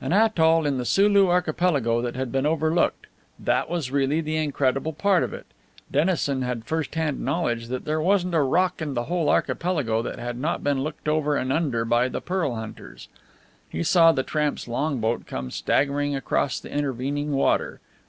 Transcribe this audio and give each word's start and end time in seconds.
An 0.00 0.12
atoll 0.12 0.64
in 0.64 0.78
the 0.78 0.84
Sulu 0.84 1.26
Archipelago 1.28 2.00
that 2.02 2.14
had 2.14 2.30
been 2.30 2.46
overlooked 2.46 3.08
that 3.36 3.68
was 3.68 3.90
really 3.90 4.20
the 4.20 4.36
incredible 4.36 4.92
part 4.92 5.24
of 5.24 5.34
it. 5.34 5.44
Dennison 5.90 6.42
had 6.42 6.66
first 6.66 6.94
hand 6.94 7.18
knowledge 7.24 7.66
that 7.66 7.84
there 7.84 8.00
wasn't 8.00 8.36
a 8.36 8.42
rock 8.42 8.80
in 8.80 8.94
the 8.94 9.06
whole 9.06 9.28
archipelago 9.28 10.00
that 10.00 10.20
had 10.20 10.38
not 10.38 10.62
been 10.62 10.84
looked 10.84 11.08
over 11.08 11.34
and 11.34 11.52
under 11.52 11.84
by 11.84 12.06
the 12.08 12.20
pearl 12.20 12.54
hunters. 12.54 13.08
He 13.68 13.82
saw 13.82 14.12
the 14.12 14.22
tramp's 14.22 14.68
longboat 14.68 15.26
come 15.26 15.50
staggering 15.50 16.14
across 16.14 16.60
the 16.60 16.70
intervening 16.70 17.32
water. 17.32 17.80